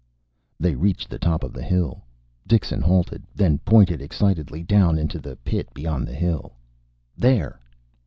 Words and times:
They 0.59 0.73
reached 0.73 1.11
the 1.11 1.19
top 1.19 1.43
of 1.43 1.53
the 1.53 1.61
hill. 1.61 2.01
Dixon 2.47 2.81
halted, 2.81 3.21
then 3.35 3.59
pointed 3.59 4.01
excitedly 4.01 4.63
down 4.63 4.97
into 4.97 5.19
the 5.19 5.35
pit 5.45 5.71
beyond 5.75 6.07
the 6.07 6.15
hill. 6.15 6.53
"There!" 7.15 7.59